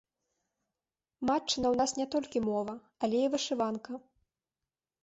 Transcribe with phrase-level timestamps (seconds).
[1.31, 2.73] Матчына ў нас не толькі мова,
[3.05, 3.91] але і вышыванка.